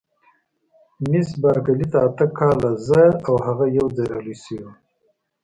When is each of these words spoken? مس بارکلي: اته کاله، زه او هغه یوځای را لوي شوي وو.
مس 1.09 1.29
بارکلي: 1.41 1.85
اته 2.05 2.25
کاله، 2.37 2.71
زه 2.87 3.03
او 3.27 3.35
هغه 3.45 3.65
یوځای 3.77 4.07
را 4.11 4.19
لوي 4.23 4.35
شوي 4.43 4.59
وو. 4.63 4.71